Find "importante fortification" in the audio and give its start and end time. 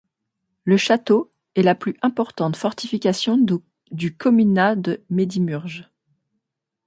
2.01-3.37